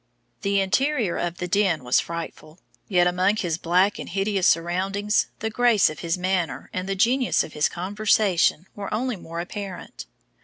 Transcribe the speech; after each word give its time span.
The 0.41 0.59
interior 0.59 1.15
of 1.17 1.37
the 1.37 1.47
den 1.47 1.83
was 1.83 1.99
frightful, 1.99 2.57
yet 2.87 3.05
among 3.05 3.35
his 3.35 3.59
black 3.59 3.99
and 3.99 4.09
hideous 4.09 4.47
surroundings 4.47 5.27
the 5.41 5.51
grace 5.51 5.91
of 5.91 5.99
his 5.99 6.17
manner 6.17 6.71
and 6.73 6.89
the 6.89 6.95
genius 6.95 7.43
of 7.43 7.53
his 7.53 7.69
conversation 7.69 8.65
were 8.73 8.91
only 8.91 9.15
more 9.15 9.39
apparent. 9.39 10.07